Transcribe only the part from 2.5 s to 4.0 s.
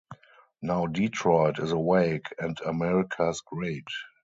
America's great!